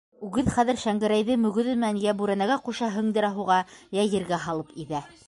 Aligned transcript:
Үгеҙ 0.27 0.47
хәҙер 0.53 0.79
Шәңгәрәйҙе 0.83 1.35
мөгөҙө 1.41 1.75
менән 1.83 1.99
йә 2.05 2.15
бүрәнәгә 2.21 2.57
ҡуша 2.69 2.89
һеңдерә 2.97 3.31
һуға, 3.39 3.59
йә 3.99 4.07
ергә 4.17 4.41
һалып 4.49 4.75
иҙә. 4.87 5.05